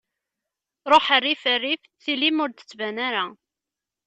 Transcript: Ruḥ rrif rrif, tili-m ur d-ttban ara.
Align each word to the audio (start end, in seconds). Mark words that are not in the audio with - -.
Ruḥ 0.91 1.05
rrif 1.19 1.43
rrif, 1.55 1.81
tili-m 2.03 2.37
ur 2.43 2.49
d-ttban 2.51 2.97
ara. 3.07 3.25